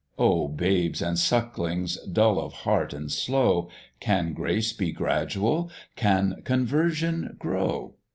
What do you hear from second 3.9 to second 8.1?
Can Grace be gradual? Can Conversion grow?